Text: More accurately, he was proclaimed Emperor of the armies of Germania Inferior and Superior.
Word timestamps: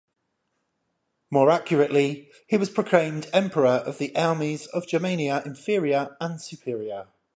More 1.29 1.51
accurately, 1.51 2.31
he 2.47 2.57
was 2.57 2.71
proclaimed 2.71 3.29
Emperor 3.33 3.67
of 3.67 3.99
the 3.99 4.15
armies 4.15 4.65
of 4.65 4.87
Germania 4.87 5.43
Inferior 5.45 6.17
and 6.19 6.41
Superior. 6.41 7.09